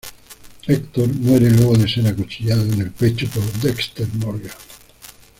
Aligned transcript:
Hector 0.65 1.07
muere 1.13 1.51
luego 1.51 1.77
de 1.77 1.87
ser 1.87 2.07
acuchillado 2.07 2.63
en 2.63 2.81
el 2.81 2.89
pecho 2.89 3.29
por 3.29 3.43
Dexter 3.61 4.07
Morgan. 4.15 4.49